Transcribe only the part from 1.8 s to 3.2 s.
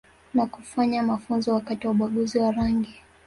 wa ubaguzi wa rangi